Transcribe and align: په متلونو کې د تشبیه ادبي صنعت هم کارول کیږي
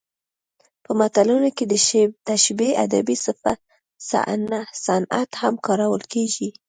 په 0.83 0.91
متلونو 0.99 1.49
کې 1.57 1.65
د 1.67 1.73
تشبیه 2.29 2.77
ادبي 2.85 3.15
صنعت 4.85 5.29
هم 5.41 5.53
کارول 5.65 6.03
کیږي 6.13 6.47